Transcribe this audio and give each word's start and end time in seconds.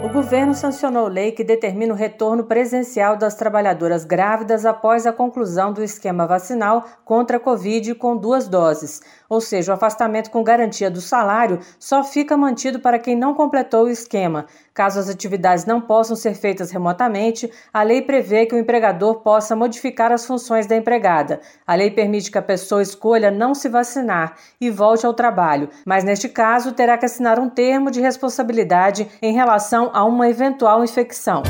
O 0.00 0.08
governo 0.08 0.54
sancionou 0.54 1.08
lei 1.08 1.32
que 1.32 1.42
determina 1.42 1.92
o 1.92 1.96
retorno 1.96 2.44
presencial 2.44 3.16
das 3.16 3.34
trabalhadoras 3.34 4.04
grávidas 4.04 4.64
após 4.64 5.06
a 5.06 5.12
conclusão 5.12 5.72
do 5.72 5.82
esquema 5.82 6.24
vacinal 6.24 6.84
contra 7.04 7.36
a 7.36 7.40
Covid 7.40 7.96
com 7.96 8.16
duas 8.16 8.46
doses. 8.46 9.02
Ou 9.28 9.40
seja, 9.40 9.72
o 9.72 9.74
afastamento 9.74 10.30
com 10.30 10.42
garantia 10.42 10.88
do 10.88 11.00
salário 11.00 11.58
só 11.80 12.04
fica 12.04 12.36
mantido 12.36 12.78
para 12.78 12.98
quem 12.98 13.16
não 13.16 13.34
completou 13.34 13.84
o 13.84 13.90
esquema. 13.90 14.46
Caso 14.72 15.00
as 15.00 15.08
atividades 15.08 15.66
não 15.66 15.80
possam 15.80 16.14
ser 16.14 16.34
feitas 16.34 16.70
remotamente, 16.70 17.50
a 17.74 17.82
lei 17.82 18.00
prevê 18.00 18.46
que 18.46 18.54
o 18.54 18.58
empregador 18.58 19.16
possa 19.16 19.56
modificar 19.56 20.12
as 20.12 20.24
funções 20.24 20.66
da 20.66 20.76
empregada. 20.76 21.40
A 21.66 21.74
lei 21.74 21.90
permite 21.90 22.30
que 22.30 22.38
a 22.38 22.42
pessoa 22.42 22.80
escolha 22.80 23.30
não 23.30 23.54
se 23.54 23.68
vacinar 23.68 24.36
e 24.60 24.70
volte 24.70 25.04
ao 25.04 25.12
trabalho, 25.12 25.68
mas 25.84 26.04
neste 26.04 26.28
caso 26.28 26.72
terá 26.72 26.96
que 26.96 27.04
assinar 27.04 27.40
um 27.40 27.50
termo 27.50 27.90
de 27.90 28.00
responsabilidade 28.00 29.10
em 29.20 29.32
relação 29.32 29.87
a 29.92 30.04
uma 30.04 30.28
eventual 30.28 30.84
infecção. 30.84 31.42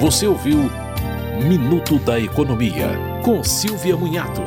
Você 0.00 0.26
ouviu 0.26 0.70
Minuto 1.46 1.98
da 1.98 2.18
Economia, 2.18 2.88
com 3.24 3.42
Silvia 3.42 3.96
Munhato. 3.96 4.42